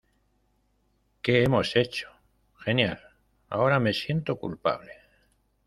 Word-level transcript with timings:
¿Qué 1.21 1.43
hemos 1.43 1.75
hecho? 1.75 2.09
Genial, 2.57 2.99
ahora 3.49 3.79
me 3.79 3.93
siento 3.93 4.35
culpable. 4.37 4.93